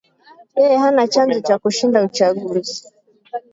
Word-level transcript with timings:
Yeye 0.57 0.75
hana 0.83 1.03
chanzo 1.13 1.37
cha 1.47 1.55
kushinda 1.61 1.97
uchaguzi 2.07 2.77